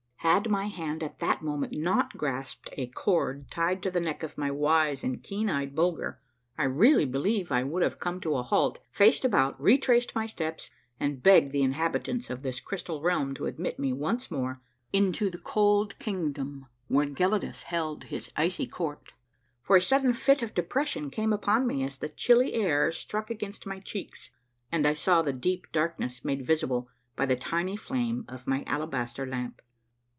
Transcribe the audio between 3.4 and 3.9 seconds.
tied to